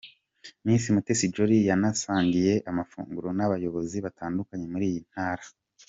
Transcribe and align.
Miss 0.65 0.83
Mutesi 0.93 1.27
Jolly 1.33 1.57
yanasangiye 1.69 2.53
amafunguro 2.71 3.27
n'abayobozi 3.37 3.97
batandukanye 4.05 4.65
muri 4.73 4.85
iyi 4.91 5.01
Ntara. 5.11 5.45